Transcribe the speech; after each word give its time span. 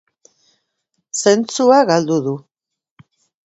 Zentzua 1.21 1.79
galdu 1.93 2.21
du. 2.29 2.35